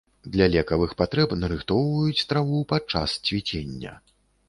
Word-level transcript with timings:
Для 0.35 0.45
лекавых 0.55 0.95
патрэб 1.01 1.35
нарыхтоўваюць 1.43 2.25
траву 2.33 2.65
падчас 2.75 3.17
цвіцення. 3.31 3.99